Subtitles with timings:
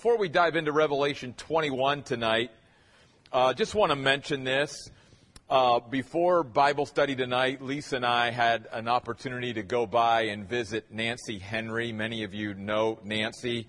[0.00, 2.50] before we dive into Revelation 21 tonight,
[3.34, 4.88] uh, just want to mention this.
[5.50, 10.48] Uh, before Bible study tonight, Lisa and I had an opportunity to go by and
[10.48, 11.92] visit Nancy Henry.
[11.92, 13.66] Many of you know Nancy.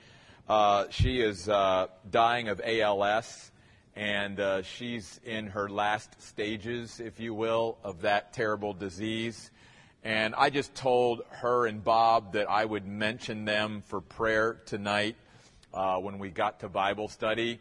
[0.47, 3.52] Uh, she is uh, dying of ALS,
[3.98, 9.52] and uh, she's in her last stages, if you will, of that terrible disease.
[10.02, 15.18] And I just told her and Bob that I would mention them for prayer tonight
[15.74, 17.59] uh, when we got to Bible study.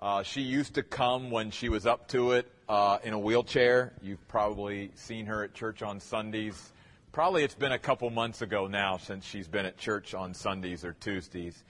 [0.00, 3.92] Uh, she used to come when she was up to it uh, in a wheelchair.
[4.02, 6.72] You've probably seen her at church on Sundays.
[7.12, 10.84] Probably it's been a couple months ago now since she's been at church on Sundays
[10.84, 11.62] or Tuesdays.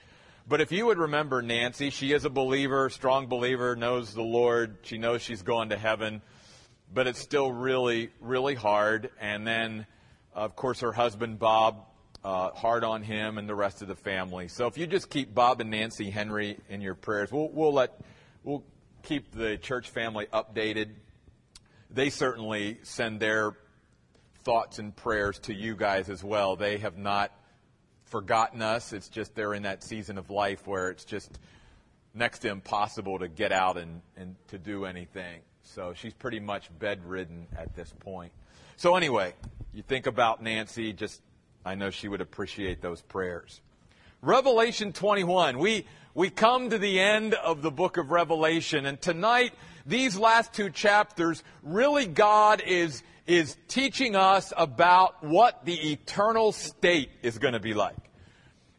[0.47, 4.77] But if you would remember Nancy, she is a believer, strong believer, knows the Lord.
[4.81, 6.21] She knows she's going to heaven.
[6.93, 9.09] But it's still really, really hard.
[9.19, 9.85] And then
[10.35, 11.85] of course, her husband, Bob,
[12.23, 14.47] uh, hard on him and the rest of the family.
[14.47, 17.99] So if you just keep Bob and Nancy Henry in your prayers, we'll, we'll let,
[18.43, 18.63] we'll
[19.01, 20.89] keep the church family updated.
[21.91, 23.53] They certainly send their
[24.43, 26.55] thoughts and prayers to you guys as well.
[26.55, 27.31] They have not
[28.05, 28.93] forgotten us.
[28.93, 31.39] It's just they're in that season of life where it's just
[32.13, 35.41] next to impossible to get out and, and to do anything.
[35.63, 38.31] So she's pretty much bedridden at this point.
[38.75, 39.33] So anyway,
[39.73, 41.21] you think about Nancy, just
[41.65, 43.61] I know she would appreciate those prayers.
[44.21, 45.57] Revelation 21.
[45.57, 49.53] We we come to the end of the book of Revelation and tonight
[49.85, 57.09] these last two chapters really God is is teaching us about what the eternal state
[57.21, 57.95] is going to be like.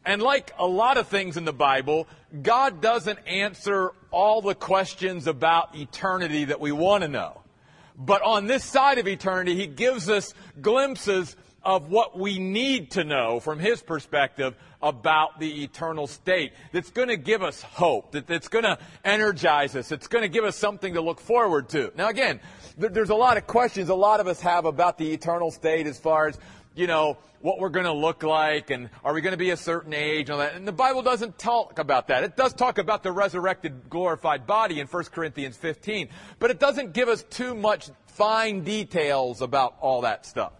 [0.05, 2.07] And like a lot of things in the Bible,
[2.43, 7.41] God doesn't answer all the questions about eternity that we want to know.
[7.97, 13.03] But on this side of eternity, he gives us glimpses of what we need to
[13.03, 18.27] know from his perspective about the eternal state that's going to give us hope, that,
[18.27, 21.91] that's going to energize us, it's going to give us something to look forward to.
[21.97, 22.39] Now again,
[22.77, 25.99] there's a lot of questions a lot of us have about the eternal state as
[25.99, 26.37] far as,
[26.75, 29.57] you know, what we're going to look like and are we going to be a
[29.57, 30.55] certain age and all that.
[30.55, 32.23] And the Bible doesn't talk about that.
[32.23, 36.09] It does talk about the resurrected glorified body in 1 Corinthians 15,
[36.39, 40.53] but it doesn't give us too much fine details about all that stuff.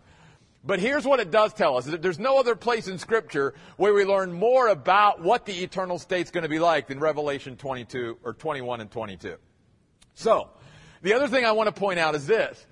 [0.65, 1.85] But here's what it does tell us.
[1.85, 6.31] There's no other place in scripture where we learn more about what the eternal state's
[6.31, 9.35] going to be like than Revelation 22 or 21 and 22.
[10.15, 10.49] So,
[11.03, 12.65] the other thing I want to point out is this.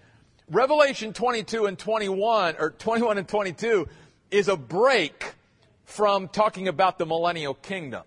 [0.50, 3.88] Revelation 22 and 21, or 21 and 22,
[4.32, 5.36] is a break
[5.86, 8.04] from talking about the millennial kingdom.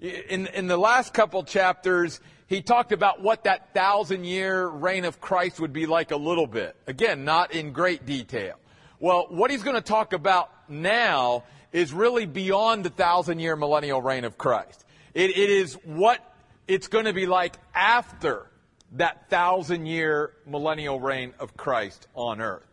[0.00, 5.22] In, in the last couple chapters, he talked about what that thousand year reign of
[5.22, 6.76] Christ would be like a little bit.
[6.86, 8.56] Again, not in great detail.
[8.98, 14.00] Well, what he's going to talk about now is really beyond the thousand year millennial
[14.00, 14.84] reign of Christ.
[15.12, 16.20] It, it is what
[16.66, 18.46] it's going to be like after
[18.92, 22.66] that thousand year millennial reign of Christ on earth.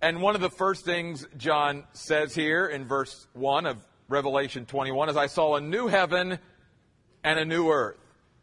[0.00, 3.78] And one of the first things John says here in verse 1 of
[4.08, 6.40] Revelation 21 is, I saw a new heaven
[7.22, 7.98] and a new earth.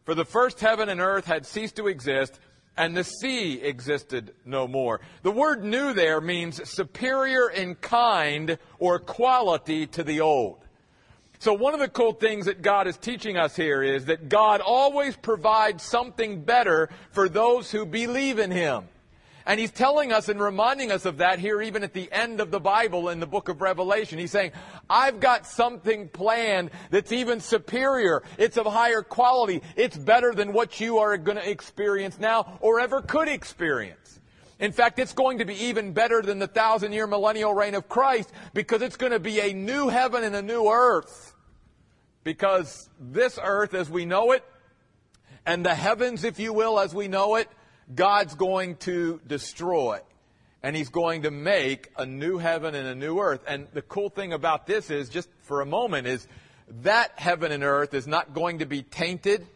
[0.06, 2.40] For the first heaven and earth had ceased to exist,
[2.78, 5.02] and the sea existed no more.
[5.24, 10.64] The word new there means superior in kind or quality to the old.
[11.40, 14.60] So one of the cool things that God is teaching us here is that God
[14.60, 18.90] always provides something better for those who believe in Him.
[19.50, 22.52] And he's telling us and reminding us of that here even at the end of
[22.52, 24.20] the Bible in the book of Revelation.
[24.20, 24.52] He's saying,
[24.88, 28.22] I've got something planned that's even superior.
[28.38, 29.64] It's of higher quality.
[29.76, 34.20] It's better than what you are going to experience now or ever could experience.
[34.60, 37.90] In fact, it's going to be even better than the thousand year millennial reign of
[37.90, 41.34] Christ because it's going to be a new heaven and a new earth.
[42.24, 44.46] Because this earth as we know it,
[45.44, 47.50] and the heavens, if you will, as we know it,
[47.94, 50.00] God's going to destroy.
[50.62, 53.42] And He's going to make a new heaven and a new earth.
[53.48, 56.28] And the cool thing about this is, just for a moment, is
[56.82, 59.48] that heaven and earth is not going to be tainted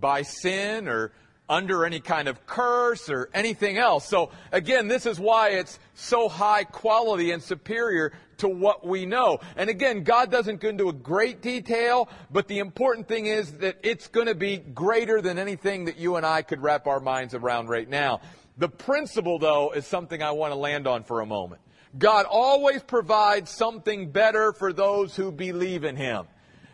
[0.00, 1.12] by sin or
[1.48, 4.06] under any kind of curse or anything else.
[4.06, 9.38] So again, this is why it's so high quality and superior to what we know.
[9.56, 13.78] And again, God doesn't go into a great detail, but the important thing is that
[13.82, 17.34] it's going to be greater than anything that you and I could wrap our minds
[17.34, 18.20] around right now.
[18.56, 21.60] The principle though is something I want to land on for a moment.
[21.96, 26.26] God always provides something better for those who believe in Him.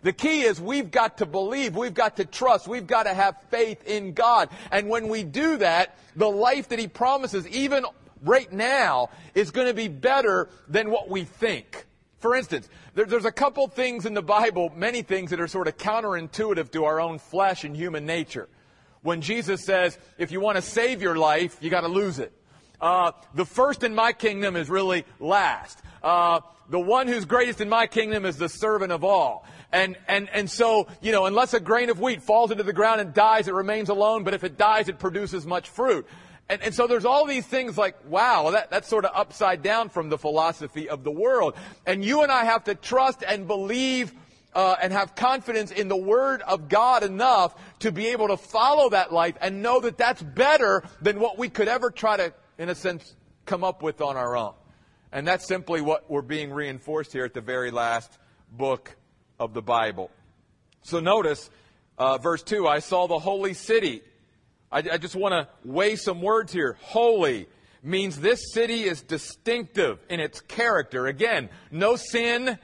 [0.03, 3.37] The key is we've got to believe, we've got to trust, we've got to have
[3.51, 4.51] faith in God.
[4.71, 7.87] And when we do that, the life that He promises, even
[8.25, 11.87] right now, is going to be better than what we think
[12.25, 15.69] For instance, there, there's a couple things in the Bible, many things that are sort
[15.69, 18.49] of counterintuitive to our own flesh and human nature.
[19.03, 22.33] When Jesus says, if you want to save your life, you got to lose it.
[22.81, 25.79] Uh, the first in my kingdom is really last.
[26.03, 29.45] Uh, the one who's greatest in my kingdom is the servant of all.
[29.71, 33.03] And, and, and so, you know, unless a grain of wheat falls into the ground
[33.03, 36.07] and dies, it remains alone, but if it dies, it produces much fruit.
[36.49, 39.89] And, and so there's all these things like, wow, that, that's sort of upside down
[39.89, 41.55] from the philosophy of the world.
[41.87, 44.13] And you and I have to trust and believe
[44.55, 48.91] uh, and have confidence in the Word of God enough to be able to follow
[48.91, 52.69] that life and know that that's better than what we could ever try to, in
[52.69, 54.55] a sense, come up with on our own.
[55.13, 58.17] And that's simply what we're being reinforced here at the very last
[58.51, 58.97] book
[59.39, 60.11] of the Bible.
[60.83, 61.51] So notice
[61.99, 64.03] uh, verse 2 I saw the holy city.
[64.75, 66.77] I, I just want to weigh some words here.
[66.81, 67.47] Holy
[67.83, 71.07] means this city is distinctive in its character.
[71.07, 72.59] Again, no sin,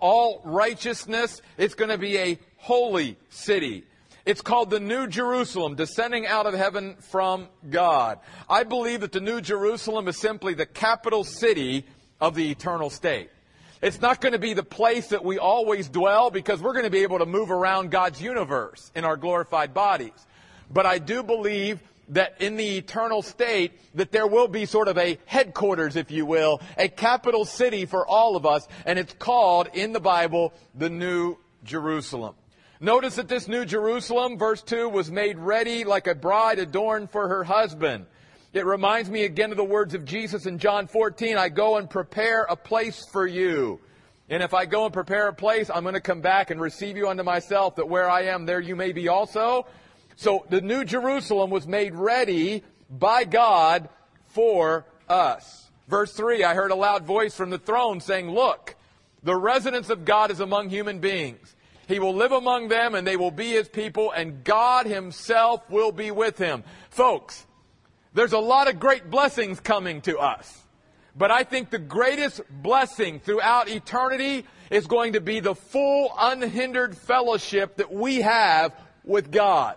[0.00, 1.40] all righteousness.
[1.56, 3.84] It's going to be a holy city.
[4.26, 8.18] It's called the New Jerusalem, descending out of heaven from God.
[8.50, 11.84] I believe that the New Jerusalem is simply the capital city
[12.20, 13.30] of the eternal state.
[13.80, 16.90] It's not going to be the place that we always dwell because we're going to
[16.90, 20.26] be able to move around God's universe in our glorified bodies.
[20.70, 24.98] But I do believe that in the eternal state that there will be sort of
[24.98, 29.68] a headquarters, if you will, a capital city for all of us, and it's called
[29.72, 32.34] in the Bible the New Jerusalem.
[32.80, 37.28] Notice that this New Jerusalem, verse 2, was made ready like a bride adorned for
[37.28, 38.06] her husband.
[38.52, 41.88] It reminds me again of the words of Jesus in John 14 I go and
[41.88, 43.80] prepare a place for you.
[44.28, 46.96] And if I go and prepare a place, I'm going to come back and receive
[46.96, 49.66] you unto myself, that where I am, there you may be also.
[50.16, 53.88] So the New Jerusalem was made ready by God
[54.26, 55.70] for us.
[55.88, 58.76] Verse 3 I heard a loud voice from the throne saying, Look,
[59.22, 61.54] the residence of God is among human beings.
[61.86, 65.92] He will live among them and they will be his people, and God himself will
[65.92, 66.64] be with him.
[66.90, 67.46] Folks,
[68.14, 70.62] there's a lot of great blessings coming to us.
[71.16, 76.96] But I think the greatest blessing throughout eternity is going to be the full, unhindered
[76.96, 78.74] fellowship that we have
[79.04, 79.76] with God.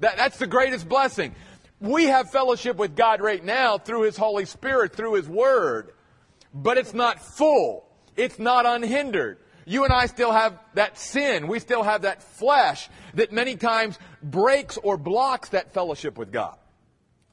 [0.00, 1.34] That, that's the greatest blessing.
[1.80, 5.92] We have fellowship with God right now through His Holy Spirit, through His Word.
[6.52, 7.86] But it's not full.
[8.16, 9.38] It's not unhindered.
[9.64, 11.46] You and I still have that sin.
[11.46, 16.56] We still have that flesh that many times breaks or blocks that fellowship with God.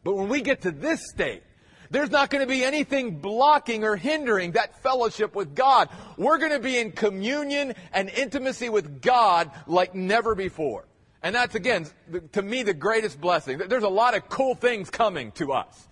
[0.03, 1.43] But when we get to this state,
[1.89, 5.89] there's not going to be anything blocking or hindering that fellowship with God.
[6.17, 10.85] We're going to be in communion and intimacy with God like never before.
[11.27, 11.85] And that's, again,
[12.31, 13.57] to me, the greatest blessing.
[13.57, 15.89] There's a lot of cool things coming to us.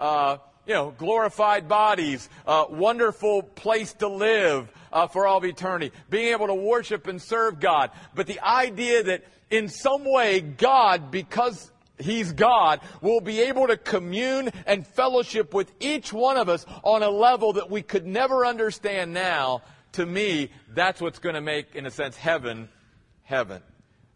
[0.00, 5.92] Uh, you know, glorified bodies, uh, wonderful place to live uh, for all of eternity,
[6.08, 7.90] being able to worship and serve God.
[8.14, 13.76] But the idea that in some way God, because He's God, will be able to
[13.76, 18.46] commune and fellowship with each one of us on a level that we could never
[18.46, 19.60] understand now.
[19.92, 22.70] To me, that's what's going to make, in a sense, heaven,
[23.24, 23.60] heaven.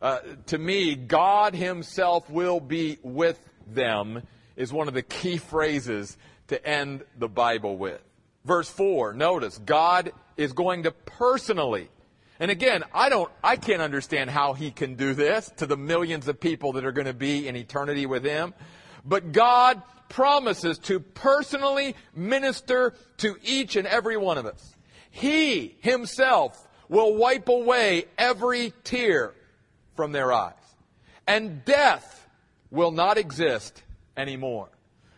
[0.00, 4.22] Uh, to me, God Himself will be with them
[4.56, 6.16] is one of the key phrases
[6.48, 8.00] to end the Bible with.
[8.44, 11.88] Verse 4, notice, God is going to personally
[12.38, 16.28] and again, I don't, I can't understand how he can do this to the millions
[16.28, 18.52] of people that are going to be in eternity with him.
[19.04, 24.76] But God promises to personally minister to each and every one of us.
[25.10, 29.32] He himself will wipe away every tear
[29.96, 30.54] from their eyes.
[31.26, 32.28] And death
[32.70, 33.82] will not exist
[34.16, 34.68] anymore.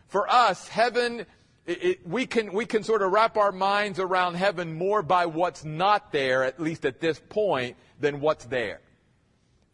[0.06, 1.26] For us, heaven
[1.68, 5.26] it, it, we, can, we can sort of wrap our minds around heaven more by
[5.26, 8.80] what's not there, at least at this point, than what's there.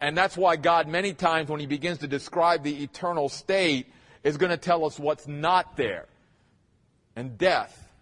[0.00, 3.86] And that's why God, many times, when He begins to describe the eternal state,
[4.24, 6.06] is going to tell us what's not there.
[7.14, 7.92] And death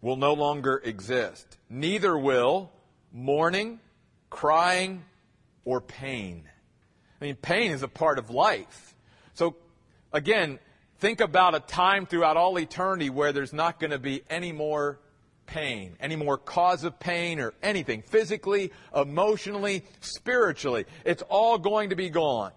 [0.00, 1.58] will no longer exist.
[1.68, 2.72] Neither will
[3.12, 3.78] mourning,
[4.30, 5.04] crying,
[5.64, 6.44] or pain.
[7.20, 8.94] I mean, pain is a part of life.
[9.34, 9.56] So,
[10.12, 10.58] again,
[11.02, 15.00] Think about a time throughout all eternity where there's not going to be any more
[15.46, 20.84] pain, any more cause of pain or anything, physically, emotionally, spiritually.
[21.04, 22.52] It's all going to be gone.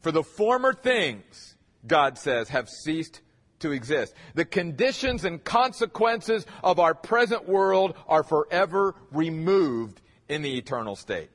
[0.00, 1.54] For the former things,
[1.86, 3.20] God says, have ceased
[3.60, 4.12] to exist.
[4.34, 11.30] The conditions and consequences of our present world are forever removed in the eternal state.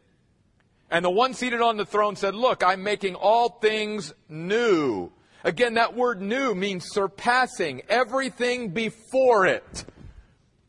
[0.91, 5.11] And the one seated on the throne said, Look, I'm making all things new.
[5.43, 9.85] Again, that word new means surpassing everything before it.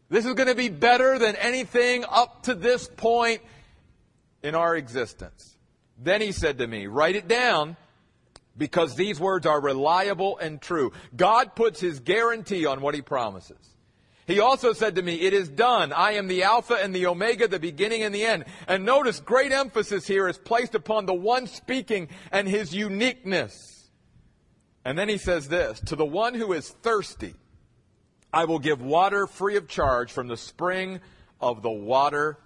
[0.08, 3.40] This is going to be better than anything up to this point
[4.42, 5.56] in our existence.
[5.98, 7.76] Then he said to me, Write it down
[8.56, 10.92] because these words are reliable and true.
[11.16, 13.56] God puts his guarantee on what he promises.
[14.30, 15.92] He also said to me, It is done.
[15.92, 18.44] I am the Alpha and the Omega, the beginning and the end.
[18.68, 23.90] And notice great emphasis here is placed upon the one speaking and his uniqueness.
[24.84, 27.34] And then he says this To the one who is thirsty,
[28.32, 31.00] I will give water free of charge from the spring
[31.40, 32.38] of the water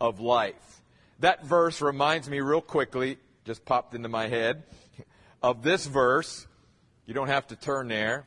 [0.00, 0.80] of life.
[1.20, 4.64] That verse reminds me real quickly, just popped into my head,
[5.40, 6.48] of this verse.
[7.06, 8.26] You don't have to turn there,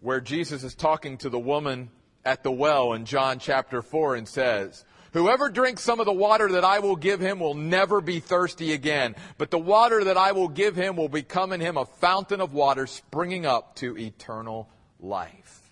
[0.00, 1.90] where Jesus is talking to the woman
[2.28, 6.52] at the well in John chapter 4 and says, Whoever drinks some of the water
[6.52, 10.32] that I will give him will never be thirsty again, but the water that I
[10.32, 14.68] will give him will become in him a fountain of water springing up to eternal
[15.00, 15.62] life.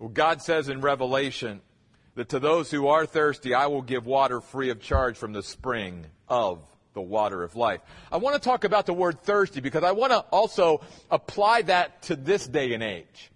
[0.00, 1.60] Well, God says in Revelation
[2.16, 5.44] that to those who are thirsty, I will give water free of charge from the
[5.44, 6.58] spring of
[6.94, 7.82] the water of life.
[8.10, 12.02] I want to talk about the word thirsty because I want to also apply that
[12.02, 13.30] to this day and age.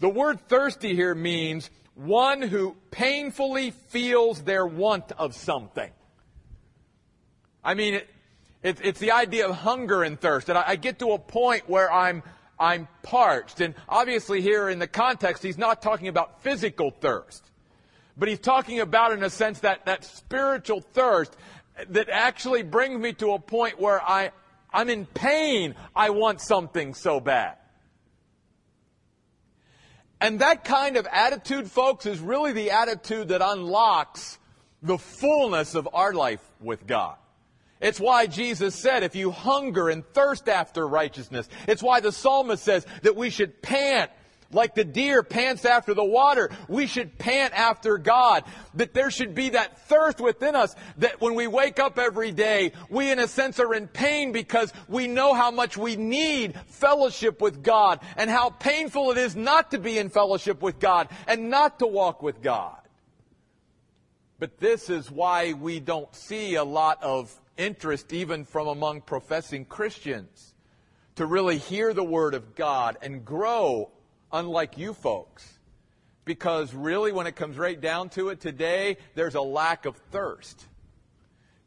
[0.00, 5.90] The word thirsty here means one who painfully feels their want of something.
[7.64, 8.08] I mean, it,
[8.62, 10.48] it, it's the idea of hunger and thirst.
[10.48, 12.22] And I, I get to a point where I'm,
[12.58, 13.60] I'm parched.
[13.60, 17.44] And obviously, here in the context, he's not talking about physical thirst.
[18.16, 21.36] But he's talking about, in a sense, that, that spiritual thirst
[21.90, 24.30] that actually brings me to a point where I,
[24.72, 25.74] I'm in pain.
[25.94, 27.56] I want something so bad.
[30.20, 34.38] And that kind of attitude, folks, is really the attitude that unlocks
[34.82, 37.16] the fullness of our life with God.
[37.80, 42.64] It's why Jesus said, if you hunger and thirst after righteousness, it's why the psalmist
[42.64, 44.10] says that we should pant
[44.50, 48.44] like the deer pants after the water, we should pant after God.
[48.74, 52.72] That there should be that thirst within us that when we wake up every day,
[52.88, 57.42] we in a sense are in pain because we know how much we need fellowship
[57.42, 61.50] with God and how painful it is not to be in fellowship with God and
[61.50, 62.76] not to walk with God.
[64.38, 69.64] But this is why we don't see a lot of interest even from among professing
[69.64, 70.54] Christians
[71.16, 73.90] to really hear the Word of God and grow
[74.32, 75.58] unlike you folks.
[76.24, 80.66] Because really, when it comes right down to it today, there's a lack of thirst.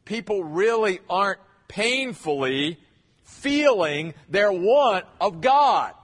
[0.04, 2.78] People really aren't painfully
[3.24, 5.94] feeling their want of God.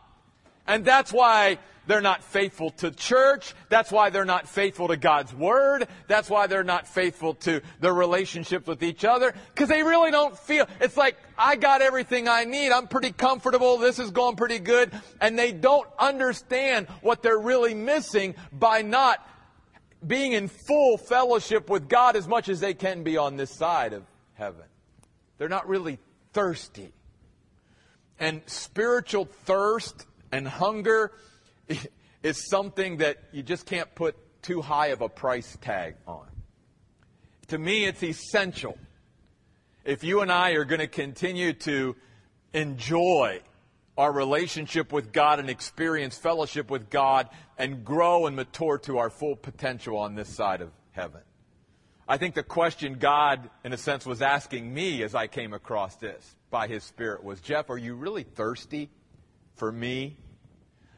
[0.66, 3.54] And that's why they're not faithful to church.
[3.68, 5.88] That's why they're not faithful to God's Word.
[6.06, 9.34] That's why they're not faithful to their relationship with each other.
[9.54, 12.72] Because they really don't feel, it's like, I got everything I need.
[12.72, 13.78] I'm pretty comfortable.
[13.78, 14.90] This is going pretty good.
[15.20, 19.26] And they don't understand what they're really missing by not
[20.06, 23.92] being in full fellowship with God as much as they can be on this side
[23.92, 24.04] of
[24.34, 24.64] heaven.
[25.38, 25.98] They're not really
[26.32, 26.92] thirsty.
[28.18, 31.12] And spiritual thirst and hunger
[32.22, 36.26] is something that you just can't put too high of a price tag on.
[37.48, 38.76] To me, it's essential.
[39.88, 41.96] If you and I are going to continue to
[42.52, 43.40] enjoy
[43.96, 49.08] our relationship with God and experience fellowship with God and grow and mature to our
[49.08, 51.22] full potential on this side of heaven.
[52.06, 55.96] I think the question God, in a sense, was asking me as I came across
[55.96, 58.90] this by His Spirit was Jeff, are you really thirsty
[59.54, 60.18] for me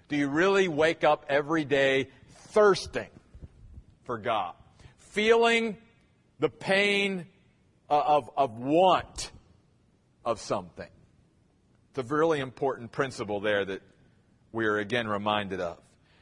[0.08, 2.08] do you really wake up every day
[2.48, 3.10] thirsting
[4.02, 4.54] for God?
[4.98, 5.76] Feeling
[6.40, 7.26] the pain
[7.90, 9.32] Uh, of, of want
[10.24, 10.88] of something?
[11.90, 13.82] It's a really important principle there that
[14.52, 15.78] we are again reminded of.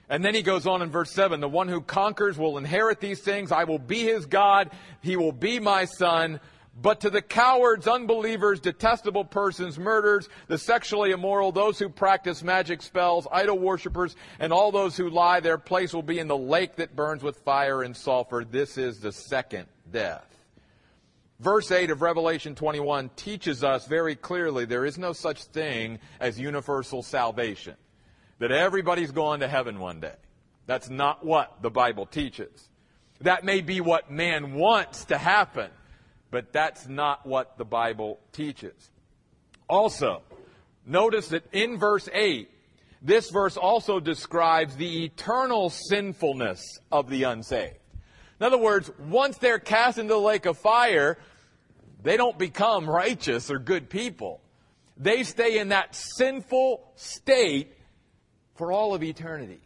[0.08, 3.20] And then he goes on in verse 7 The one who conquers will inherit these
[3.20, 3.52] things.
[3.52, 4.70] I will be his God.
[5.02, 6.40] He will be my son.
[6.80, 12.82] But to the cowards, unbelievers, detestable persons, murderers, the sexually immoral, those who practice magic
[12.82, 16.76] spells, idol worshippers, and all those who lie, their place will be in the lake
[16.76, 18.44] that burns with fire and sulfur.
[18.48, 20.37] This is the second death.
[21.40, 26.38] Verse 8 of Revelation 21 teaches us very clearly there is no such thing as
[26.38, 27.76] universal salvation.
[28.40, 30.14] That everybody's going to heaven one day.
[30.66, 32.68] That's not what the Bible teaches.
[33.20, 35.70] That may be what man wants to happen
[36.30, 38.90] but that's not what the Bible teaches.
[39.68, 40.22] Also,
[40.86, 42.50] notice that in verse 8,
[43.00, 47.78] this verse also describes the eternal sinfulness of the unsaved.
[48.40, 51.18] In other words, once they're cast into the lake of fire,
[52.02, 54.40] they don't become righteous or good people.
[54.96, 57.72] They stay in that sinful state
[58.54, 59.60] for all of eternity.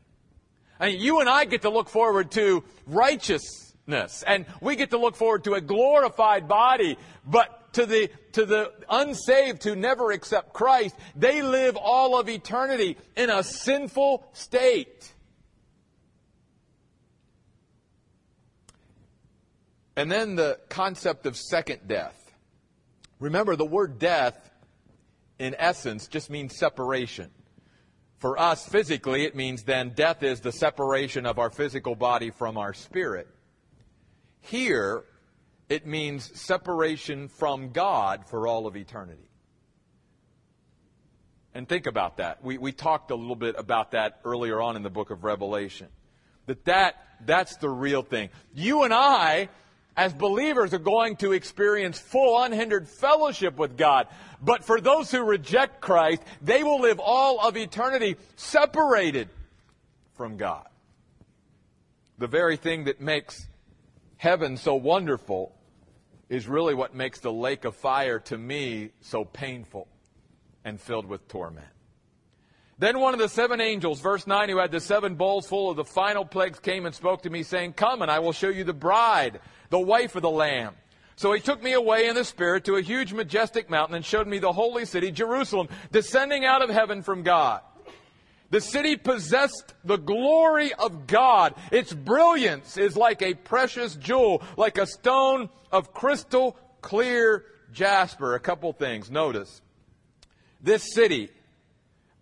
[0.81, 5.17] Mean, you and I get to look forward to righteousness, and we get to look
[5.17, 10.97] forward to a glorified body, but to the, to the unsaved who never accept Christ,
[11.15, 15.13] they live all of eternity in a sinful state.
[19.97, 22.19] And then the concept of second death.
[23.21, 24.51] Remember, the word death,
[25.39, 27.31] in essence, just means separation.
[28.19, 32.57] For us, physically, it means then death is the separation of our physical body from
[32.57, 33.29] our spirit.
[34.41, 35.05] Here,
[35.69, 39.29] it means separation from God for all of eternity.
[41.55, 42.43] And think about that.
[42.43, 45.89] We, we talked a little bit about that earlier on in the book of Revelation.
[46.47, 48.31] That, that that's the real thing.
[48.55, 49.49] You and I
[49.97, 54.09] as believers are going to experience full unhindered fellowship with God.
[54.41, 59.29] But for those who reject Christ, they will live all of eternity separated
[60.15, 60.67] from God.
[62.19, 63.47] The very thing that makes
[64.17, 65.55] heaven so wonderful
[66.29, 69.89] is really what makes the lake of fire to me so painful
[70.65, 71.67] and filled with torment.
[72.83, 75.77] Then one of the seven angels, verse 9, who had the seven bowls full of
[75.77, 78.65] the final plagues, came and spoke to me, saying, Come, and I will show you
[78.65, 79.39] the bride
[79.71, 80.75] the wife of the Lamb.
[81.15, 84.27] So he took me away in the Spirit to a huge, majestic mountain and showed
[84.27, 87.61] me the holy city, Jerusalem, descending out of heaven from God.
[88.51, 91.55] The city possessed the glory of God.
[91.71, 98.35] Its brilliance is like a precious jewel, like a stone of crystal clear jasper.
[98.35, 99.09] A couple things.
[99.09, 99.63] Notice.
[100.61, 101.31] This city,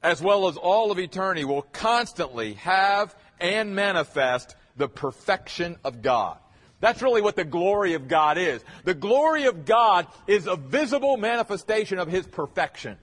[0.02, 6.38] as well as all of eternity, will constantly have and manifest the perfection of God.
[6.80, 8.64] That's really what the glory of God is.
[8.84, 12.96] The glory of God is a visible manifestation of His perfection.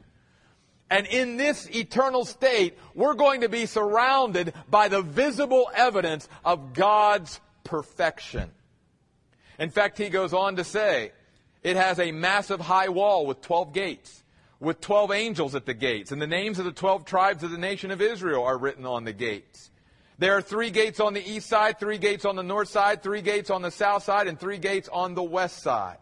[0.90, 6.74] And in this eternal state, we're going to be surrounded by the visible evidence of
[6.74, 8.50] God's perfection.
[9.60, 11.12] In fact, he goes on to say,
[11.62, 14.24] it has a massive high wall with 12 gates,
[14.60, 17.58] with 12 angels at the gates, and the names of the 12 tribes of the
[17.58, 19.70] nation of Israel are written on the gates.
[20.20, 23.22] There are three gates on the east side, three gates on the north side, three
[23.22, 25.98] gates on the south side, and three gates on the west side.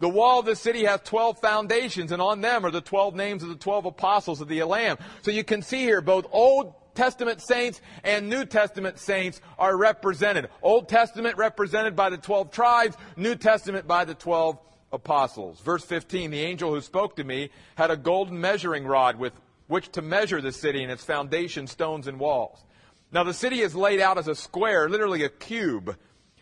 [0.00, 3.42] The wall of the city has 12 foundations, and on them are the 12 names
[3.42, 4.96] of the 12 apostles of the Lamb.
[5.20, 10.48] So you can see here both Old Testament saints and New Testament saints are represented.
[10.62, 14.58] Old Testament represented by the 12 tribes, New Testament by the 12
[14.92, 15.60] apostles.
[15.60, 19.32] Verse 15, the angel who spoke to me had a golden measuring rod with
[19.66, 22.64] which to measure the city and its foundation stones and walls.
[23.10, 25.96] Now, the city is laid out as a square, literally a cube.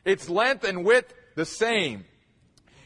[0.05, 2.05] Its length and width the same.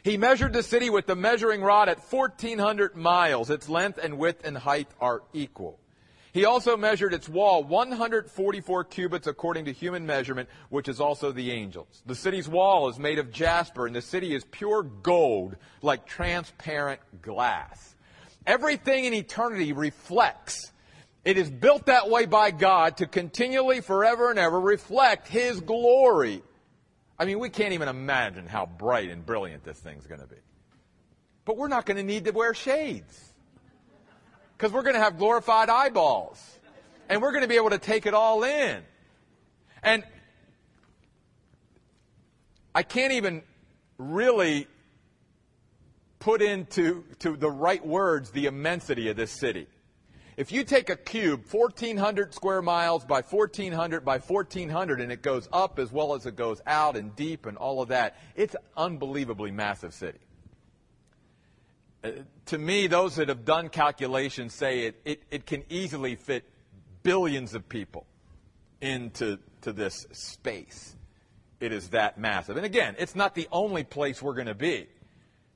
[0.03, 3.49] He measured the city with the measuring rod at 1,400 miles.
[3.51, 5.79] Its length and width and height are equal.
[6.35, 11.53] He also measured its wall 144 cubits according to human measurement, which is also the
[11.53, 12.03] angels.
[12.07, 17.01] The city's wall is made of jasper, and the city is pure gold, like transparent
[17.23, 17.95] glass.
[18.49, 20.73] Everything in eternity reflects
[21.25, 26.43] it is built that way by God to continually, forever and ever reflect His glory.
[27.17, 30.41] I mean, we can't even imagine how bright and brilliant this thing's going to be.
[31.45, 33.34] But we're not going to need to wear shades.
[34.65, 36.43] Because we're going to have glorified eyeballs.
[37.11, 38.83] And we're going to be able to take it all in.
[39.83, 40.03] And
[42.75, 43.43] I can't even
[43.99, 44.67] really
[46.19, 49.67] put into to the right words the immensity of this city.
[50.39, 55.47] If you take a cube, 1,400 square miles by 1,400 by 1,400, and it goes
[55.53, 58.63] up as well as it goes out and deep and all of that, it's an
[58.79, 60.21] unbelievably massive city.
[62.05, 62.11] Uh,
[62.47, 66.45] to me, those that have done calculations say it, it, it can easily fit
[67.03, 68.07] billions of people
[68.81, 70.95] into to this space.
[71.61, 72.59] It is that massive.
[72.59, 74.89] And again, it's not the only place we're going to be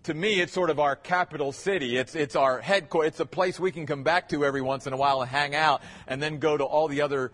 [0.05, 1.97] to me, it's sort of our capital city.
[1.97, 3.09] It's, it's our headquarters.
[3.09, 5.55] It's a place we can come back to every once in a while and hang
[5.55, 7.33] out and then go to all the other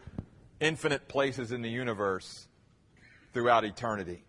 [0.60, 2.48] infinite places in the universe
[3.32, 4.24] throughout eternity.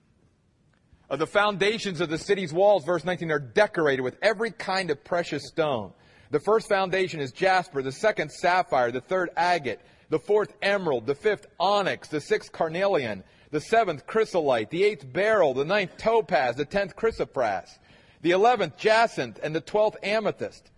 [1.10, 5.04] Uh, the foundations of the city's walls, verse 19, are decorated with every kind of
[5.04, 5.91] precious stone.
[6.32, 11.15] The first foundation is jasper, the second sapphire, the third agate, the fourth emerald, the
[11.15, 16.65] fifth onyx, the sixth carnelian, the seventh chrysolite, the eighth beryl, the ninth topaz, the
[16.65, 17.78] tenth chrysoprase
[18.26, 20.72] the eleventh jacinth, and the twelfth amethyst.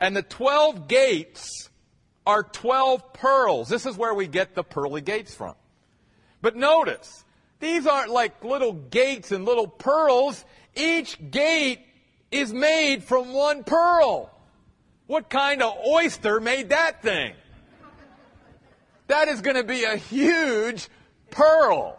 [0.00, 1.70] And the twelve gates
[2.26, 3.68] are twelve pearls.
[3.68, 5.54] This is where we get the pearly gates from.
[6.42, 7.24] But notice,
[7.60, 10.44] these aren't like little gates and little pearls.
[10.74, 11.80] Each gate
[12.30, 14.30] is made from one pearl.
[15.06, 17.34] What kind of oyster made that thing?
[19.08, 20.88] That is going to be a huge
[21.30, 21.98] Pearl.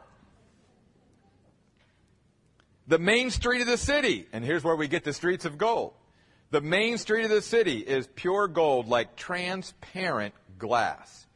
[2.88, 5.94] The main street of the city, and here's where we get the streets of gold.
[6.52, 11.28] The main street of the city is pure gold, like transparent glass.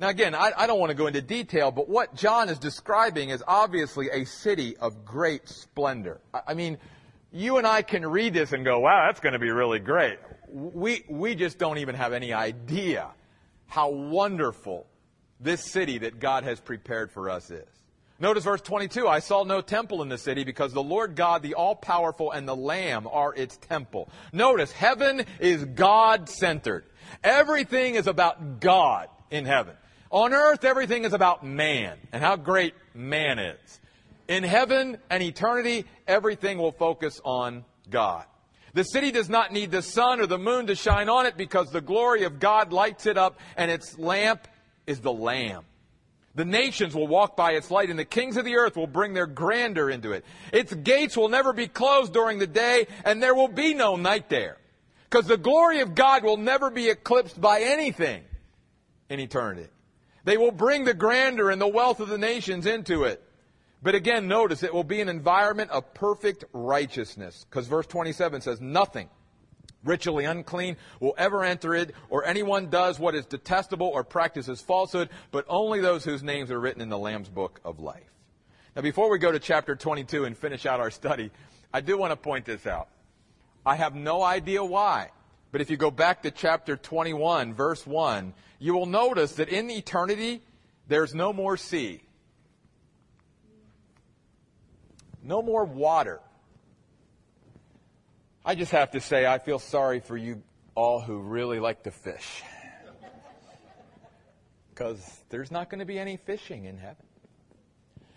[0.00, 3.30] Now, again, I, I, don't want to go into detail, but what John is describing
[3.30, 6.20] is obviously a city of great splendor.
[6.32, 6.78] I, I mean,
[7.32, 10.18] you and I can read this and go, wow, that's going to be really great.
[10.48, 13.08] We, we just don't even have any idea
[13.66, 14.86] how wonderful
[15.40, 17.66] this city that God has prepared for us is.
[18.20, 21.54] Notice verse 22 I saw no temple in the city because the Lord God, the
[21.54, 24.08] all powerful, and the Lamb are its temple.
[24.32, 26.84] Notice heaven is God centered.
[27.22, 29.74] Everything is about God in heaven.
[30.10, 33.80] On earth, everything is about man and how great man is.
[34.28, 38.24] In heaven and eternity, everything will focus on God.
[38.72, 41.70] The city does not need the sun or the moon to shine on it because
[41.70, 44.48] the glory of God lights it up and its lamp
[44.86, 45.64] is the Lamb.
[46.34, 49.14] The nations will walk by its light, and the kings of the earth will bring
[49.14, 50.24] their grandeur into it.
[50.52, 54.28] Its gates will never be closed during the day, and there will be no night
[54.28, 54.56] there.
[55.08, 58.24] Because the glory of God will never be eclipsed by anything
[59.08, 59.68] in eternity.
[60.24, 63.22] They will bring the grandeur and the wealth of the nations into it.
[63.82, 67.44] But again, notice it will be an environment of perfect righteousness.
[67.48, 69.10] Because verse 27 says, Nothing
[69.84, 75.10] ritually unclean will ever enter it, or anyone does what is detestable or practices falsehood,
[75.30, 78.10] but only those whose names are written in the Lamb's book of life.
[78.74, 81.30] Now, before we go to chapter 22 and finish out our study,
[81.72, 82.88] I do want to point this out.
[83.64, 85.10] I have no idea why,
[85.54, 89.70] but if you go back to chapter 21, verse 1, you will notice that in
[89.70, 90.42] eternity,
[90.88, 92.02] there's no more sea,
[95.22, 96.18] no more water.
[98.44, 100.42] I just have to say, I feel sorry for you
[100.74, 102.42] all who really like to fish.
[104.70, 107.06] Because there's not going to be any fishing in heaven.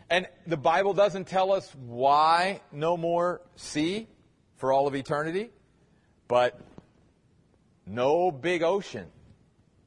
[0.09, 4.07] And the Bible doesn't tell us why no more sea
[4.55, 5.51] for all of eternity,
[6.27, 6.59] but
[7.87, 9.07] no big ocean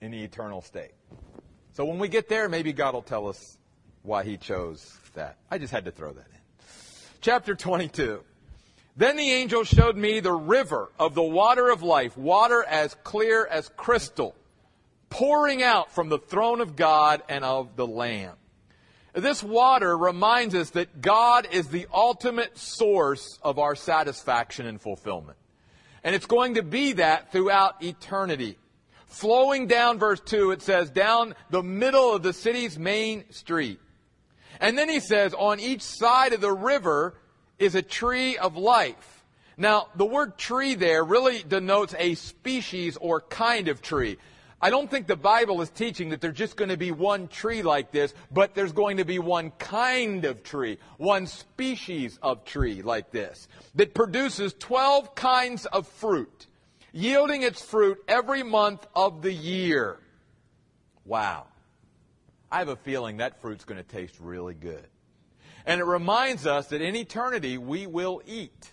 [0.01, 0.93] in the eternal state.
[1.73, 3.59] So when we get there, maybe God will tell us
[4.03, 5.37] why he chose that.
[5.51, 6.67] I just had to throw that in.
[7.21, 8.23] Chapter 22.
[8.97, 13.47] Then the angel showed me the river of the water of life, water as clear
[13.47, 14.35] as crystal,
[15.09, 18.35] pouring out from the throne of God and of the Lamb.
[19.13, 25.37] This water reminds us that God is the ultimate source of our satisfaction and fulfillment.
[26.03, 28.57] And it's going to be that throughout eternity.
[29.07, 33.81] Flowing down verse 2, it says, down the middle of the city's main street.
[34.61, 37.15] And then he says, on each side of the river
[37.59, 39.25] is a tree of life.
[39.57, 44.17] Now, the word tree there really denotes a species or kind of tree.
[44.63, 47.63] I don't think the Bible is teaching that there's just going to be one tree
[47.63, 52.83] like this, but there's going to be one kind of tree, one species of tree
[52.83, 56.47] like this, that produces 12 kinds of fruit,
[56.93, 59.99] yielding its fruit every month of the year.
[61.07, 61.47] Wow.
[62.53, 64.87] I have a feeling that fruit's going to taste really good.
[65.65, 68.71] And it reminds us that in eternity we will eat.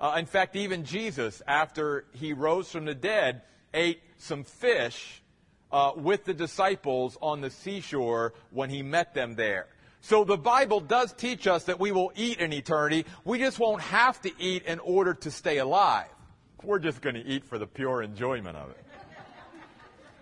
[0.00, 5.22] Uh, in fact, even Jesus, after he rose from the dead, ate some fish
[5.70, 9.66] uh, with the disciples on the seashore when he met them there.
[10.00, 13.06] So the Bible does teach us that we will eat in eternity.
[13.24, 16.08] We just won't have to eat in order to stay alive.
[16.62, 18.84] We're just going to eat for the pure enjoyment of it.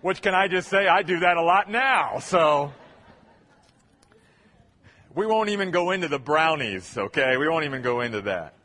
[0.01, 2.19] Which can I just say, I do that a lot now.
[2.19, 2.73] So
[5.15, 7.37] we won't even go into the brownies, okay?
[7.37, 8.55] We won't even go into that.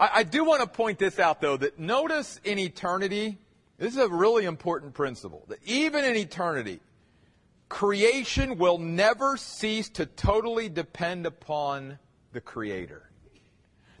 [0.00, 3.38] I, I do want to point this out, though, that notice in eternity,
[3.78, 6.80] this is a really important principle, that even in eternity,
[7.68, 11.98] creation will never cease to totally depend upon
[12.32, 13.08] the Creator.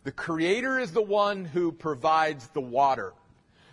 [0.02, 3.12] The Creator is the one who provides the water.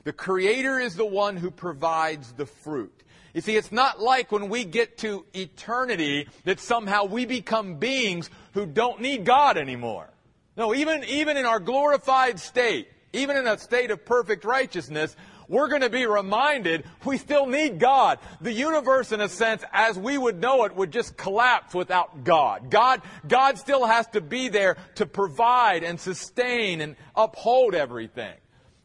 [0.04, 3.04] The Creator is the one who provides the fruit.
[3.34, 8.30] You see, it's not like when we get to eternity that somehow we become beings
[8.54, 10.10] who don't need God anymore.
[10.58, 15.16] No, even, even in our glorified state, even in a state of perfect righteousness,
[15.48, 18.20] we're going to be reminded we still need God.
[18.42, 22.70] The universe, in a sense, as we would know it, would just collapse without God.
[22.70, 28.34] God, God still has to be there to provide and sustain and uphold everything.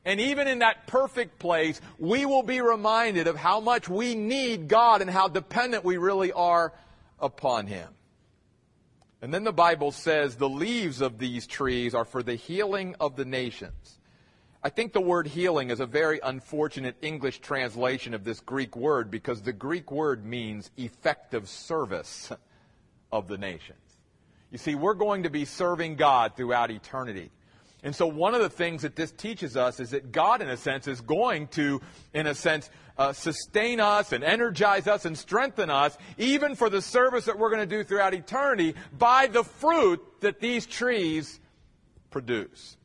[0.05, 4.69] And even in that perfect place, we will be reminded of how much we need
[4.69, 6.73] God and how dependent we really are
[7.19, 7.89] upon Him.
[9.23, 13.15] And then the Bible says the leaves of these trees are for the healing of
[13.15, 14.01] the nations.
[14.65, 19.11] I think the word healing is a very unfortunate English translation of this Greek word
[19.11, 22.33] because the Greek word means effective service
[23.13, 23.79] of the nations.
[24.51, 27.31] You see, we're going to be serving God throughout eternity.
[27.83, 30.57] And so one of the things that this teaches us is that God, in a
[30.57, 31.81] sense, is going to,
[32.15, 36.81] in a sense, uh, sustain us and energize us and strengthen us, even for the
[36.81, 41.41] service that we're going to do throughout eternity, by the fruit that these trees
[42.11, 42.77] produce.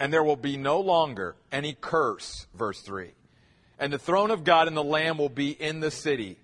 [0.00, 3.12] And there will be no longer any curse, verse 3.
[3.78, 6.38] And the throne of God and the Lamb will be in the city.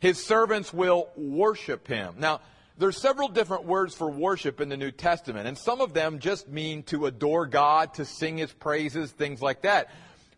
[0.00, 2.14] His servants will worship him.
[2.18, 2.40] Now,
[2.78, 6.48] there's several different words for worship in the New Testament, and some of them just
[6.48, 9.90] mean to adore God, to sing his praises, things like that.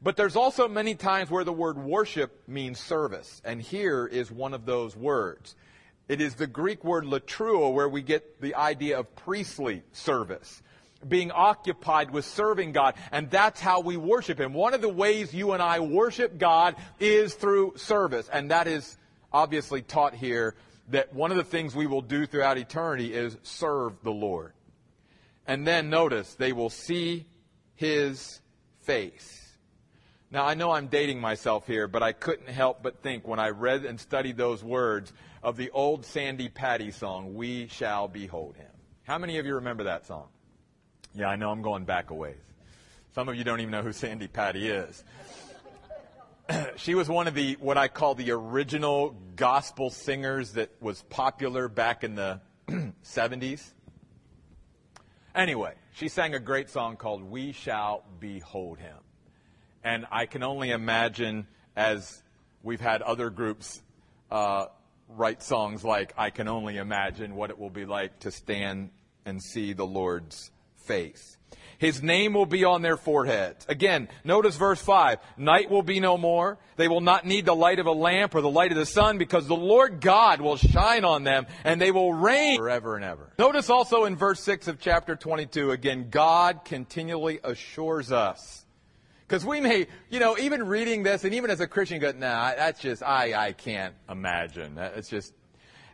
[0.02, 4.52] But there's also many times where the word worship means service, and here is one
[4.52, 5.56] of those words.
[6.08, 10.62] It is the Greek word latreuo where we get the idea of priestly service
[11.06, 12.94] being occupied with serving God.
[13.12, 14.52] And that's how we worship Him.
[14.52, 18.28] One of the ways you and I worship God is through service.
[18.32, 18.96] And that is
[19.32, 20.54] obviously taught here
[20.88, 24.52] that one of the things we will do throughout eternity is serve the Lord.
[25.46, 27.26] And then notice, they will see
[27.74, 28.40] his
[28.80, 29.42] face.
[30.30, 33.50] Now, I know I'm dating myself here, but I couldn't help but think when I
[33.50, 38.66] read and studied those words of the old Sandi Patty song, We Shall Behold Him.
[39.04, 40.26] How many of you remember that song?
[41.14, 42.36] Yeah, I know I'm going back a ways.
[43.14, 45.04] Some of you don't even know who Sandi Patty is.
[46.76, 51.68] she was one of the what I call the original gospel singers that was popular
[51.68, 52.40] back in the
[53.04, 53.72] 70s.
[55.34, 58.96] Anyway, she sang a great song called We Shall Behold Him.
[59.84, 62.22] And I can only imagine as
[62.62, 63.82] we've had other groups
[64.30, 64.66] uh,
[65.08, 68.90] write songs like I can only imagine what it will be like to stand
[69.24, 71.36] and see the Lord's face.
[71.78, 73.66] His name will be on their foreheads.
[73.68, 75.18] Again, notice verse 5.
[75.36, 76.58] Night will be no more.
[76.76, 79.18] They will not need the light of a lamp or the light of the sun
[79.18, 83.32] because the Lord God will shine on them and they will reign forever and ever.
[83.38, 88.64] Notice also in verse 6 of chapter 22, again, God continually assures us.
[89.26, 92.54] Because we may, you know, even reading this and even as a Christian, go, nah,
[92.54, 94.78] that's just, I, I can't imagine.
[94.78, 95.34] It's just,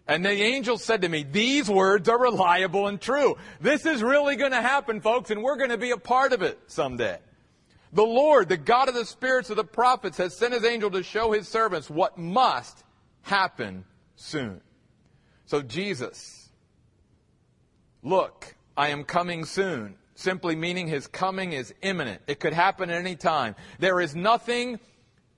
[0.06, 3.36] and the angel said to me, These words are reliable and true.
[3.60, 6.42] This is really going to happen, folks, and we're going to be a part of
[6.42, 7.18] it someday.
[7.92, 11.02] The Lord, the God of the spirits of the prophets, has sent his angel to
[11.02, 12.82] show his servants what must
[13.22, 13.84] happen
[14.16, 14.60] soon.
[15.44, 16.48] So, Jesus,
[18.02, 22.22] look, I am coming soon, simply meaning his coming is imminent.
[22.26, 23.54] It could happen at any time.
[23.78, 24.80] There is nothing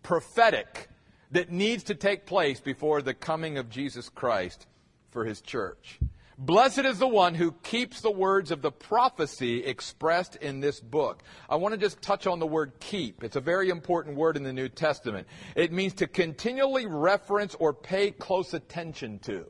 [0.03, 0.89] prophetic
[1.35, 4.67] that needs to take place before the coming of Jesus Christ
[5.11, 5.99] for his church.
[6.39, 11.23] Blessed is the one who keeps the words of the prophecy expressed in this book.
[11.49, 13.25] I want to just touch on the word keep.
[13.25, 15.27] It's a very important word in the New Testament.
[15.57, 19.45] It means to continually reference or pay close attention to.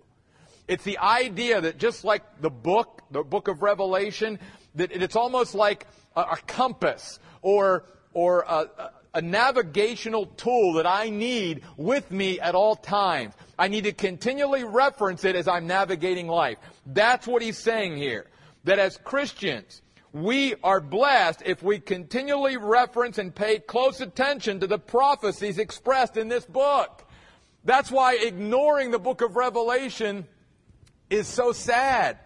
[0.67, 4.39] It's the idea that just like the book, the book of Revelation,
[4.75, 8.91] that it's almost like a, a compass or, or a, a
[9.23, 13.35] navigational tool that I need with me at all times.
[13.59, 16.59] I need to continually reference it as I'm navigating life.
[16.87, 18.27] That's what he's saying here.
[18.65, 24.67] That as Christians, we are blessed if we continually reference and pay close attention to
[24.67, 27.05] the prophecies expressed in this book.
[27.65, 30.27] That's why ignoring the book of Revelation
[31.11, 32.19] is so sad.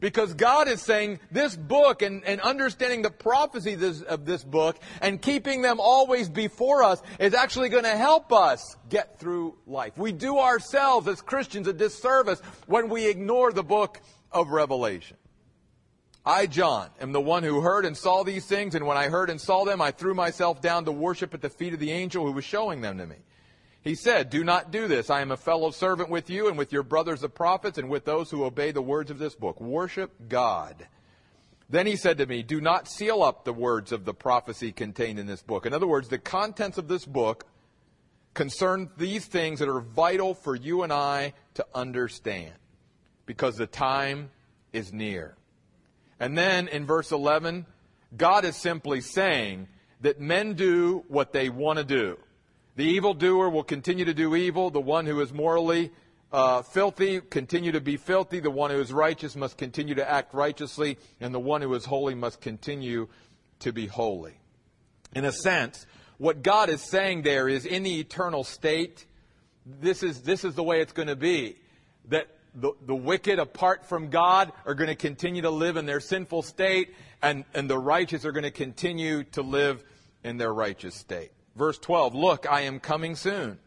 [0.00, 4.78] Because God is saying this book and, and understanding the prophecy this, of this book
[5.02, 9.96] and keeping them always before us is actually going to help us get through life.
[9.96, 14.00] We do ourselves as Christians a disservice when we ignore the book
[14.32, 15.18] of Revelation.
[16.24, 19.30] I, John, am the one who heard and saw these things, and when I heard
[19.30, 22.26] and saw them, I threw myself down to worship at the feet of the angel
[22.26, 23.16] who was showing them to me.
[23.82, 25.08] He said, Do not do this.
[25.08, 28.04] I am a fellow servant with you and with your brothers the prophets and with
[28.04, 29.60] those who obey the words of this book.
[29.60, 30.86] Worship God.
[31.70, 35.18] Then he said to me, Do not seal up the words of the prophecy contained
[35.18, 35.64] in this book.
[35.64, 37.46] In other words, the contents of this book
[38.34, 42.52] concern these things that are vital for you and I to understand
[43.24, 44.30] because the time
[44.72, 45.36] is near.
[46.18, 47.66] And then in verse 11,
[48.16, 49.68] God is simply saying
[50.00, 52.18] that men do what they want to do.
[52.76, 54.70] The evildoer will continue to do evil.
[54.70, 55.90] The one who is morally
[56.32, 58.40] uh, filthy continue to be filthy.
[58.40, 60.98] The one who is righteous must continue to act righteously.
[61.20, 63.08] And the one who is holy must continue
[63.60, 64.34] to be holy.
[65.14, 65.86] In a sense,
[66.18, 69.06] what God is saying there is in the eternal state,
[69.66, 71.56] this is, this is the way it's going to be.
[72.08, 76.00] That the, the wicked apart from God are going to continue to live in their
[76.00, 79.82] sinful state, and, and the righteous are going to continue to live
[80.24, 81.32] in their righteous state.
[81.56, 83.58] Verse 12 Look, I am coming soon,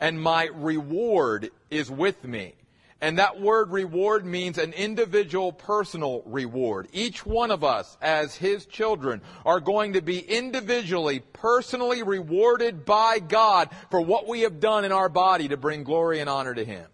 [0.00, 2.54] and my reward is with me
[3.00, 6.88] and that word reward means an individual personal reward.
[6.92, 13.18] Each one of us, as his children, are going to be individually, personally rewarded by
[13.18, 16.64] God for what we have done in our body to bring glory and honor to
[16.64, 16.86] him.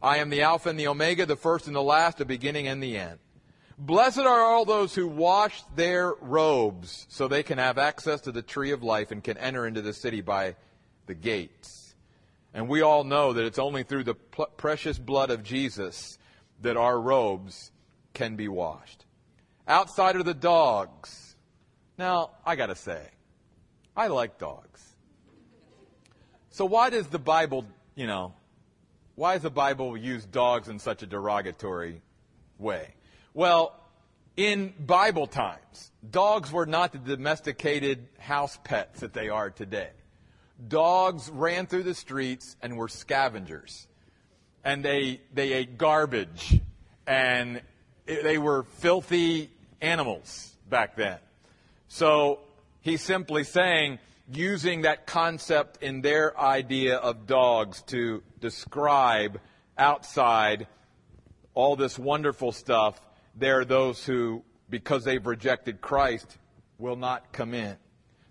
[0.00, 2.80] I am the Alpha and the Omega, the first and the last, the beginning and
[2.80, 3.18] the end.
[3.76, 8.42] Blessed are all those who wash their robes so they can have access to the
[8.42, 10.54] tree of life and can enter into the city by
[11.06, 11.94] the gates.
[12.52, 16.18] And we all know that it's only through the pl- precious blood of Jesus
[16.62, 17.72] that our robes
[18.12, 19.04] can be washed.
[19.66, 21.34] Outside are the dogs.
[21.98, 23.02] Now, I got to say,
[23.96, 24.94] I like dogs.
[26.50, 28.34] So why does the Bible, you know,
[29.16, 32.02] why does the Bible use dogs in such a derogatory
[32.58, 32.94] way?
[33.34, 33.74] Well,
[34.36, 39.90] in Bible times, dogs were not the domesticated house pets that they are today
[40.68, 43.86] dogs ran through the streets and were scavengers.
[44.64, 46.60] And they, they ate garbage.
[47.06, 47.60] And
[48.06, 51.18] they were filthy animals back then.
[51.88, 52.40] So
[52.80, 53.98] he's simply saying,
[54.32, 59.38] using that concept in their idea of dogs to describe
[59.76, 60.66] outside
[61.52, 62.98] all this wonderful stuff,
[63.36, 66.38] there are those who, because they've rejected Christ,
[66.78, 67.76] will not come in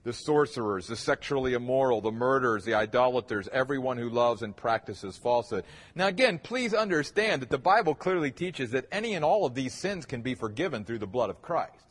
[0.04, 5.63] the sorcerers, the sexually immoral, the murderers, the idolaters, everyone who loves and practices falsehood.
[5.96, 9.74] Now, again, please understand that the Bible clearly teaches that any and all of these
[9.74, 11.86] sins can be forgiven through the blood of Christ.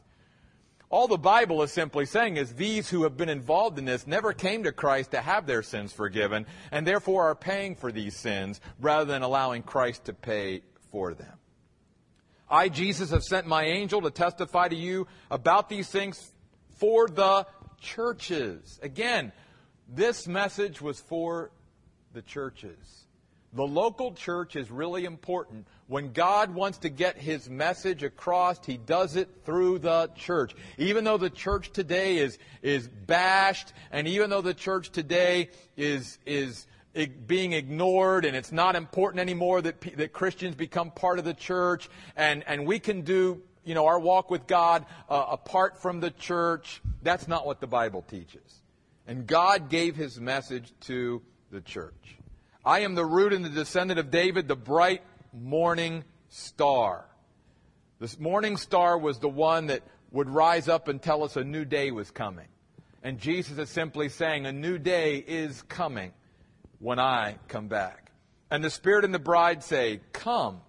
[0.90, 4.34] All the Bible is simply saying is these who have been involved in this never
[4.34, 8.60] came to Christ to have their sins forgiven, and therefore are paying for these sins
[8.78, 11.32] rather than allowing Christ to pay for them.
[12.52, 16.32] I, Jesus, have sent my angel to testify to you about these things
[16.76, 17.46] for the
[17.80, 18.78] churches.
[18.82, 19.32] Again,
[19.88, 21.50] this message was for
[22.12, 23.06] the churches.
[23.54, 25.66] The local church is really important.
[25.86, 30.54] When God wants to get his message across, he does it through the church.
[30.76, 36.18] Even though the church today is, is bashed, and even though the church today is,
[36.26, 36.66] is
[37.26, 41.88] being ignored and it's not important anymore that, that Christians become part of the church,
[42.16, 46.10] and, and we can do you know, our walk with God uh, apart from the
[46.10, 46.82] church.
[47.02, 48.60] That's not what the Bible teaches.
[49.06, 52.16] And God gave his message to the church.
[52.64, 55.02] I am the root and the descendant of David, the bright
[55.32, 57.04] morning star.
[57.98, 61.64] This morning star was the one that would rise up and tell us a new
[61.64, 62.46] day was coming.
[63.02, 66.12] And Jesus is simply saying, a new day is coming
[66.82, 68.10] when I come back.
[68.50, 70.60] And the Spirit and the bride say, Come.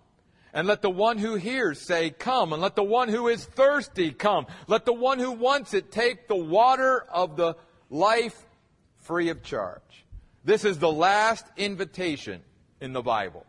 [0.53, 2.53] And let the one who hears say, Come.
[2.53, 4.45] And let the one who is thirsty come.
[4.67, 7.55] Let the one who wants it take the water of the
[7.89, 8.45] life
[8.97, 9.81] free of charge.
[10.45, 12.41] This is the last invitation
[12.79, 13.45] in the Bible.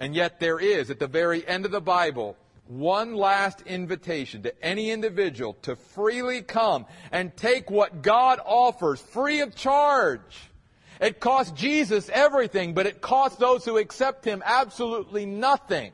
[0.00, 4.64] And yet there is, at the very end of the Bible, one last invitation to
[4.64, 10.50] any individual to freely come and take what God offers free of charge.
[11.00, 15.92] It cost Jesus everything, but it costs those who accept Him absolutely nothing.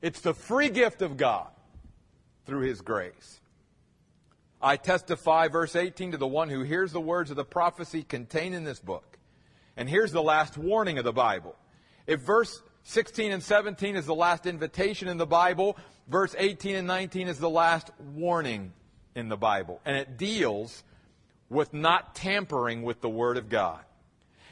[0.00, 1.48] It's the free gift of God
[2.46, 3.40] through His grace.
[4.60, 8.54] I testify, verse 18, to the one who hears the words of the prophecy contained
[8.54, 9.18] in this book.
[9.76, 11.56] And here's the last warning of the Bible.
[12.06, 15.76] If verse 16 and 17 is the last invitation in the Bible,
[16.08, 18.72] verse 18 and 19 is the last warning
[19.14, 19.80] in the Bible.
[19.84, 20.84] And it deals
[21.48, 23.80] with not tampering with the Word of God.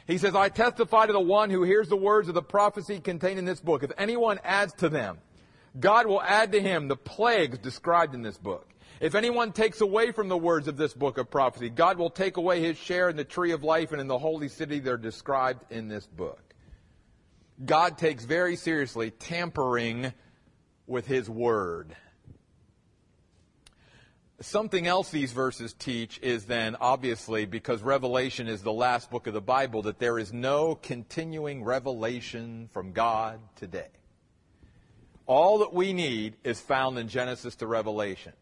[0.07, 3.39] He says, I testify to the one who hears the words of the prophecy contained
[3.39, 3.83] in this book.
[3.83, 5.19] If anyone adds to them,
[5.79, 8.67] God will add to him the plagues described in this book.
[8.99, 12.37] If anyone takes away from the words of this book of prophecy, God will take
[12.37, 14.97] away his share in the tree of life and in the holy city that are
[14.97, 16.39] described in this book.
[17.63, 20.13] God takes very seriously tampering
[20.87, 21.95] with his word.
[24.41, 29.35] Something else these verses teach is then, obviously, because Revelation is the last book of
[29.35, 33.89] the Bible, that there is no continuing revelation from God today.
[35.27, 38.33] All that we need is found in Genesis to Revelation.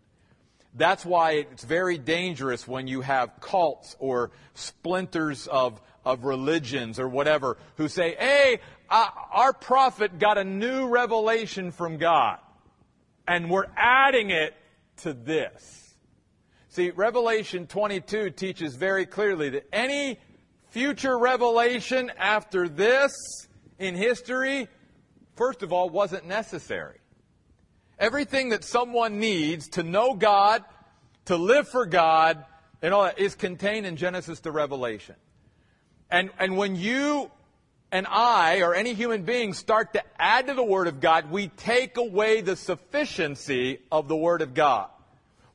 [0.74, 7.10] That's why it's very dangerous when you have cults or splinters of, of religions or
[7.10, 12.40] whatever who say, hey, uh, our prophet got a new revelation from God,
[13.28, 14.54] and we're adding it
[14.98, 15.88] to this.
[16.70, 20.20] See, Revelation 22 teaches very clearly that any
[20.70, 23.12] future revelation after this
[23.80, 24.68] in history
[25.40, 26.98] first of all, wasn't necessary.
[27.98, 30.66] Everything that someone needs to know God,
[31.26, 32.44] to live for God,
[32.82, 35.16] and all that is contained in Genesis to Revelation.
[36.12, 37.32] And, and when you
[37.90, 41.48] and I, or any human being, start to add to the Word of God, we
[41.48, 44.90] take away the sufficiency of the Word of God.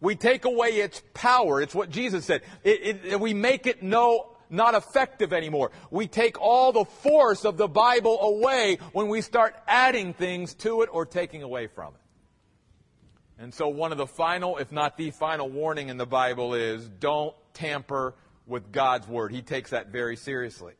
[0.04, 1.62] We take away its power.
[1.62, 2.42] It's what Jesus said.
[2.62, 5.70] It, it, we make it no, not effective anymore.
[5.90, 10.82] We take all the force of the Bible away when we start adding things to
[10.82, 13.42] it or taking away from it.
[13.42, 16.86] And so one of the final, if not the final warning in the Bible is
[16.86, 18.14] don't tamper
[18.46, 19.32] with God's Word.
[19.32, 20.74] He takes that very seriously.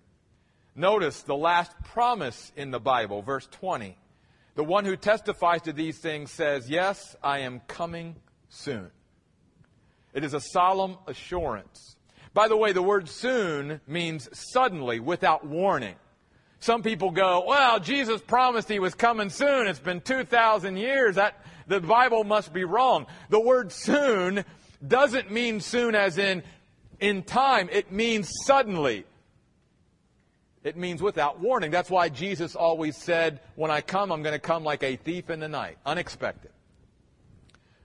[0.76, 3.96] Notice the last promise in the Bible, verse 20.
[4.54, 8.16] The one who testifies to these things says, Yes, I am coming
[8.50, 8.90] soon.
[10.14, 11.96] It is a solemn assurance.
[12.32, 15.96] By the way, the word soon means suddenly, without warning.
[16.60, 19.66] Some people go, well, Jesus promised he was coming soon.
[19.66, 21.16] It's been 2,000 years.
[21.16, 23.06] That, the Bible must be wrong.
[23.28, 24.44] The word soon
[24.86, 26.42] doesn't mean soon as in
[27.00, 27.68] in time.
[27.70, 29.04] It means suddenly.
[30.62, 31.70] It means without warning.
[31.70, 35.28] That's why Jesus always said, when I come, I'm going to come like a thief
[35.28, 35.76] in the night.
[35.84, 36.50] Unexpected.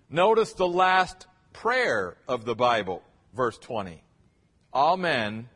[0.09, 4.01] Notice the last prayer of the Bible, verse 20.
[4.73, 5.49] Amen.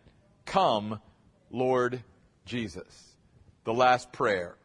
[0.46, 1.00] Come,
[1.52, 2.04] Lord
[2.46, 3.16] Jesus.
[3.64, 4.56] The last prayer.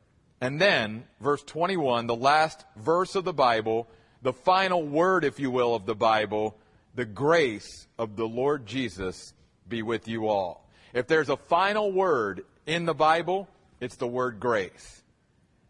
[0.41, 3.89] And then, verse 21, the last verse of the Bible,
[4.23, 6.57] the final word, if you will, of the Bible,
[6.95, 9.33] the grace of the Lord Jesus
[9.69, 10.69] be with you all.
[10.95, 13.49] If there's a final word in the Bible,
[13.81, 15.03] it's the word grace.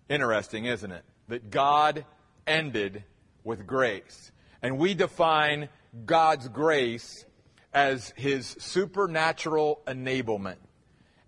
[0.08, 1.04] Interesting, isn't it?
[1.28, 2.04] That God
[2.46, 3.04] ended
[3.44, 4.32] with grace.
[4.62, 5.68] And we define
[6.04, 7.24] God's grace
[7.72, 10.56] as his supernatural enablement.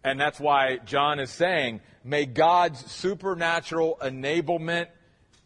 [0.03, 4.89] And that's why John is saying, may God's supernatural enablement,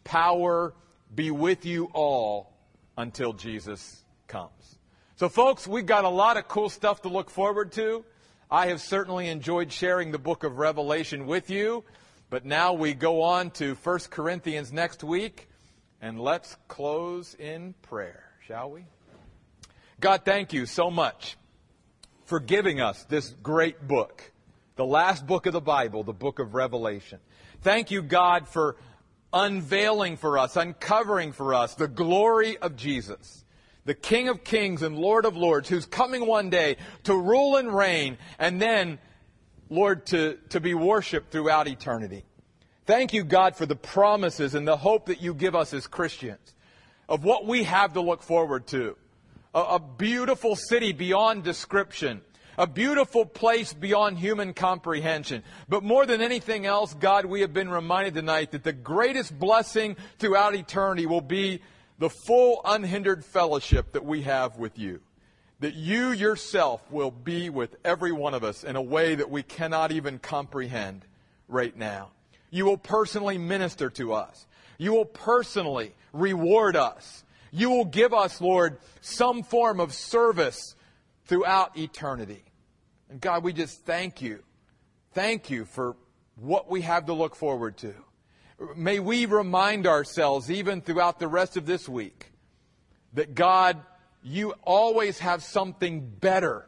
[0.03, 0.73] power
[1.13, 2.53] be with you all
[2.97, 4.77] until Jesus comes.
[5.17, 8.03] So, folks, we've got a lot of cool stuff to look forward to.
[8.49, 11.83] I have certainly enjoyed sharing the book of Revelation with you,
[12.29, 15.49] but now we go on to 1 Corinthians next week,
[16.05, 18.85] and let's close in prayer, shall we?
[19.99, 21.35] God, thank you so much
[22.25, 24.31] for giving us this great book,
[24.75, 27.17] the last book of the Bible, the book of Revelation.
[27.63, 28.75] Thank you, God, for
[29.33, 33.43] unveiling for us, uncovering for us the glory of Jesus
[33.85, 37.71] the King of Kings and Lord of Lords, who's coming one day to rule and
[37.71, 38.97] reign, and then,
[39.69, 42.25] Lord, to, to be worshiped throughout eternity.
[42.85, 46.53] Thank you, God, for the promises and the hope that you give us as Christians
[47.09, 48.95] of what we have to look forward to.
[49.53, 52.21] A, a beautiful city beyond description.
[52.57, 55.43] A beautiful place beyond human comprehension.
[55.67, 59.97] But more than anything else, God, we have been reminded tonight that the greatest blessing
[60.19, 61.61] throughout eternity will be
[61.99, 65.01] the full unhindered fellowship that we have with you.
[65.59, 69.43] That you yourself will be with every one of us in a way that we
[69.43, 71.05] cannot even comprehend
[71.47, 72.11] right now.
[72.55, 74.47] You will personally minister to us.
[74.77, 77.25] You will personally reward us.
[77.51, 80.73] You will give us, Lord, some form of service
[81.25, 82.45] throughout eternity.
[83.09, 84.41] And God, we just thank you.
[85.11, 85.97] Thank you for
[86.37, 87.93] what we have to look forward to.
[88.73, 92.31] May we remind ourselves, even throughout the rest of this week,
[93.15, 93.81] that God,
[94.23, 96.65] you always have something better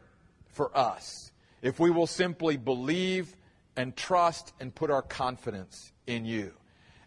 [0.48, 1.32] for us
[1.62, 3.34] if we will simply believe
[3.78, 6.52] and trust and put our confidence in you.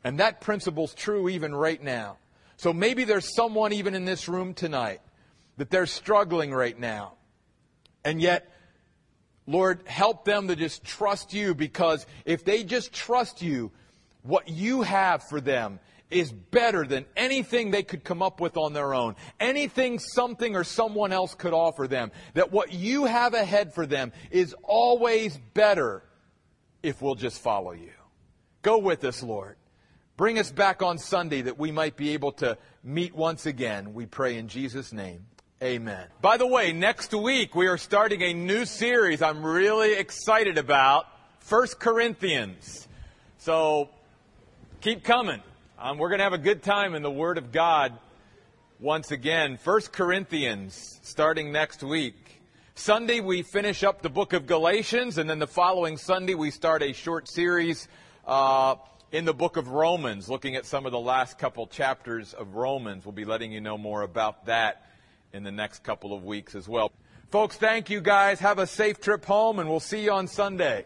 [0.06, 2.18] And that principle's true even right now.
[2.56, 5.02] So maybe there's someone even in this room tonight
[5.58, 7.16] that they're struggling right now.
[8.06, 8.50] And yet,
[9.46, 13.72] Lord, help them to just trust you because if they just trust you,
[14.24, 15.78] what you have for them
[16.10, 19.18] is better than anything they could come up with on their own.
[19.42, 22.12] Anything something or someone else could offer them.
[22.34, 26.04] That what you have ahead for them is always better
[26.84, 27.92] if we'll just follow you.
[28.62, 29.56] Go with us, Lord.
[30.18, 33.94] Bring us back on Sunday that we might be able to meet once again.
[33.94, 35.26] We pray in Jesus' name.
[35.64, 36.08] Amen.
[36.22, 41.06] By the way, next week we are starting a new series I'm really excited about.
[41.40, 42.88] First Corinthians.
[43.38, 43.90] So
[44.82, 45.42] keep coming.
[45.80, 47.98] Um, we're going to have a good time in the Word of God
[48.80, 49.58] once again.
[49.58, 52.16] First Corinthians, starting next week.
[52.76, 56.82] Sunday, we finish up the book of Galatians, and then the following Sunday, we start
[56.82, 57.90] a short series
[58.26, 58.76] uh,
[59.12, 63.06] in the book of Romans, looking at some of the last couple chapters of Romans.
[63.06, 64.88] We'll be letting you know more about that
[65.34, 66.94] in the next couple of weeks as well.
[67.30, 68.40] Folks, thank you guys.
[68.40, 70.86] Have a safe trip home, and we'll see you on Sunday.